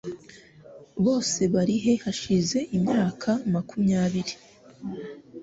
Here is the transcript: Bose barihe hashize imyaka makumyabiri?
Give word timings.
Bose 1.05 1.41
barihe 1.53 1.91
hashize 2.03 2.59
imyaka 2.77 3.29
makumyabiri? 3.53 4.33